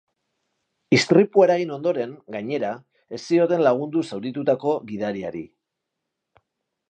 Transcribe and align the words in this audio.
Istripua 0.97 1.43
eragin 1.49 1.73
ondoren, 1.75 2.15
gainera, 2.35 2.71
ez 3.17 3.21
zioten 3.27 3.63
lagundu 3.67 4.03
zauritutako 4.15 4.73
gidariari. 4.93 5.45